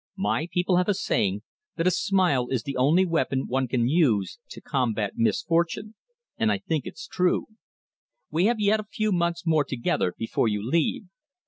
[0.17, 1.43] My people have a saying
[1.75, 5.93] that a smile is the only weapon one can use to combat misfortune,
[6.39, 7.45] and I think it's true.
[8.31, 11.03] We have yet a few months more together before you leave.